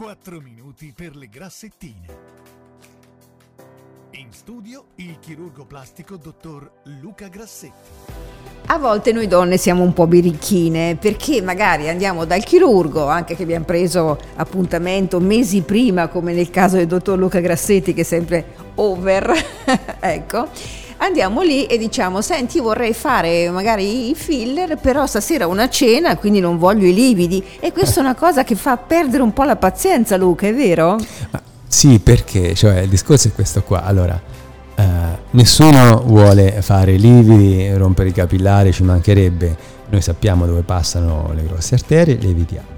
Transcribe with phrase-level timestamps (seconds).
[0.00, 2.06] 4 minuti per le grassettine.
[4.12, 6.70] In studio il chirurgo plastico dottor
[7.02, 7.72] Luca Grassetti.
[8.68, 13.42] A volte noi donne siamo un po' birichine perché magari andiamo dal chirurgo, anche che
[13.42, 18.54] abbiamo preso appuntamento mesi prima, come nel caso del dottor Luca Grassetti che è sempre
[18.76, 19.30] over,
[20.00, 20.48] ecco.
[21.02, 26.40] Andiamo lì e diciamo, senti vorrei fare magari i filler, però stasera una cena, quindi
[26.40, 27.42] non voglio i lividi.
[27.58, 30.98] E questa è una cosa che fa perdere un po' la pazienza, Luca, è vero?
[31.30, 33.84] Ma sì, perché cioè, il discorso è questo qua.
[33.84, 34.20] Allora,
[34.74, 34.82] eh,
[35.30, 39.56] nessuno vuole fare lividi, rompere i capillari, ci mancherebbe.
[39.88, 42.68] Noi sappiamo dove passano le grosse arterie, le evitiamo.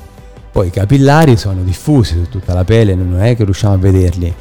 [0.52, 4.32] Poi i capillari sono diffusi su tutta la pelle, non è che riusciamo a vederli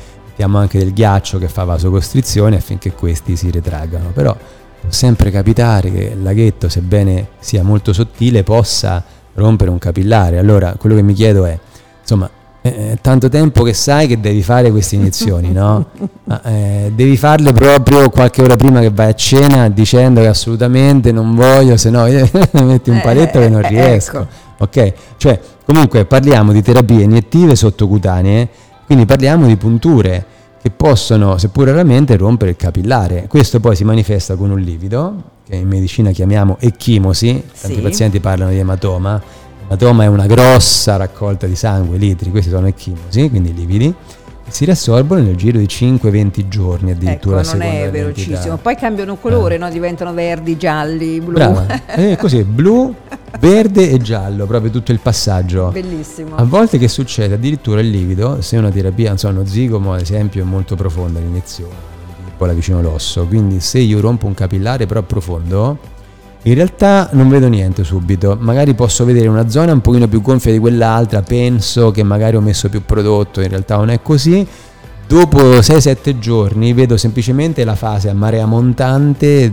[0.41, 4.35] mettiamo anche del ghiaccio che fa vasocostrizione affinché questi si retraggano, però
[4.79, 9.03] può sempre capitare che il laghetto, sebbene sia molto sottile, possa
[9.35, 10.39] rompere un capillare.
[10.39, 11.57] Allora, quello che mi chiedo è,
[11.99, 12.27] insomma,
[12.63, 15.85] eh, tanto tempo che sai che devi fare queste iniezioni, no?
[16.25, 21.11] Ma, eh, devi farle proprio qualche ora prima che vai a cena dicendo che assolutamente
[21.11, 22.05] non voglio, se no
[22.63, 24.21] metti un paletto che non eh, riesco.
[24.21, 24.27] Ecco.
[24.57, 24.93] Ok?
[25.17, 28.49] Cioè, comunque parliamo di terapie iniettive sottocutanee
[28.91, 30.25] quindi parliamo di punture
[30.61, 33.25] che possono, seppur raramente, rompere il capillare.
[33.27, 37.81] Questo poi si manifesta con un livido, che in medicina chiamiamo ecchimosi, tanti sì.
[37.81, 39.21] pazienti parlano di ematoma.
[39.65, 43.95] Ematoma è una grossa raccolta di sangue, litri, questi sono ecchimosi, quindi lividi
[44.51, 47.39] si riassorbono nel giro di 5-20 giorni addirittura.
[47.41, 48.57] Ecco, non è velocissimo.
[48.57, 49.57] Poi cambiano colore, eh.
[49.57, 49.69] no?
[49.69, 51.33] diventano verdi, gialli, blu.
[51.33, 51.65] Brava.
[51.95, 52.93] Eh, così, blu,
[53.39, 55.69] verde e giallo, proprio tutto il passaggio.
[55.71, 56.35] Bellissimo.
[56.35, 60.01] A volte che succede addirittura il livido, se una terapia, non so, uno zigomo ad
[60.01, 61.73] esempio è molto profonda l'iniezione,
[62.37, 65.77] poi vicino all'osso, quindi se io rompo un capillare però profondo,
[66.43, 70.51] in realtà non vedo niente subito, magari posso vedere una zona un pochino più gonfia
[70.51, 74.47] di quell'altra, penso che magari ho messo più prodotto, in realtà non è così.
[75.07, 79.51] Dopo 6-7 giorni vedo semplicemente la fase a marea montante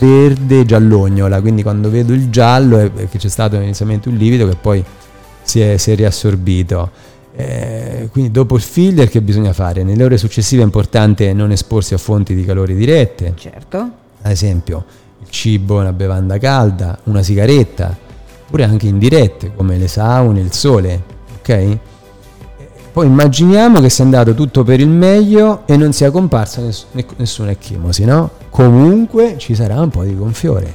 [0.00, 4.56] verde giallognola, quindi quando vedo il giallo è che c'è stato inizialmente un livido che
[4.56, 4.82] poi
[5.42, 6.90] si è, si è riassorbito.
[7.36, 9.82] Eh, quindi dopo il filler che bisogna fare?
[9.82, 13.34] Nelle ore successive è importante non esporsi a fonti di calore dirette.
[13.36, 13.78] Certo.
[14.22, 14.84] Ad esempio
[15.20, 17.96] il cibo, una bevanda calda, una sigaretta,
[18.46, 21.02] oppure anche indirette come le saune, il sole,
[21.38, 21.78] ok?
[22.92, 26.86] Poi immaginiamo che sia andato tutto per il meglio e non sia comparsa ness-
[27.16, 28.30] nessuna ecchimosi, no?
[28.50, 30.74] Comunque ci sarà un po' di gonfiore,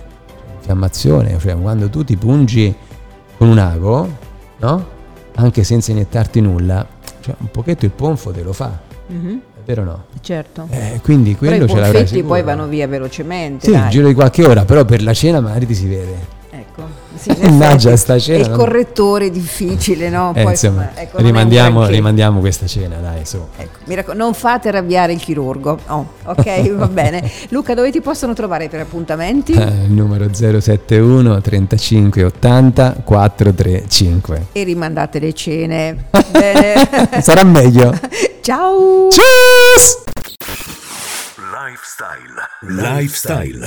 [0.57, 2.73] infiammazione, cioè quando tu ti pungi
[3.37, 4.09] con un ago,
[4.59, 4.87] no?
[5.35, 6.85] Anche senza iniettarti nulla,
[7.19, 8.79] cioè un pochetto il ponfo te lo fa.
[9.11, 10.03] Mm-hmm vero o no?
[10.21, 10.67] Certo.
[10.69, 12.27] Eh, quindi quello ce l'avrai sicuro.
[12.27, 13.65] poi vanno via velocemente.
[13.65, 13.89] Sì, dai.
[13.89, 16.33] giro di qualche ora, però per la cena magari ti si vede.
[16.77, 17.03] Ecco.
[17.15, 18.45] Sì, Mannaggia sta cena.
[18.45, 20.33] il correttore è difficile, no?
[20.35, 23.41] Eh, poi, insomma, ecco, rimandiamo, rimandiamo, questa cena, dai, su.
[23.55, 25.79] Ecco, mi raccom- non fate arrabbiare il chirurgo.
[25.87, 27.31] Oh, ok, va bene.
[27.49, 29.53] Luca, dove ti possono trovare per appuntamenti?
[29.53, 34.47] Eh, il numero 071 35 80 435.
[34.51, 36.07] E rimandate le cene.
[36.31, 37.21] bene.
[37.21, 37.97] Sarà meglio.
[38.41, 39.07] Ciao.
[39.09, 40.03] Cheers!
[41.37, 42.35] Lifestyle.
[42.67, 43.59] Lifestyle.